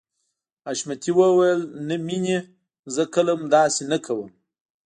[0.67, 2.37] حشمتي وويل نه مينې
[2.95, 4.29] زه کله هم داسې نه کوم.